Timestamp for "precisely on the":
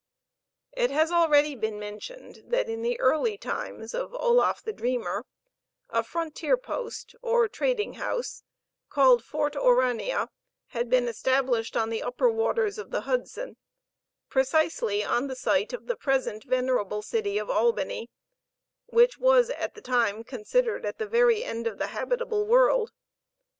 14.27-15.35